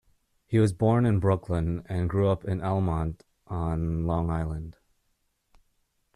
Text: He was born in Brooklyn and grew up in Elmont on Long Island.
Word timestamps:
He 0.47 0.57
was 0.57 0.73
born 0.73 1.05
in 1.05 1.19
Brooklyn 1.19 1.83
and 1.85 2.09
grew 2.09 2.27
up 2.27 2.43
in 2.43 2.59
Elmont 2.59 3.21
on 3.45 4.07
Long 4.07 4.31
Island. 4.31 4.77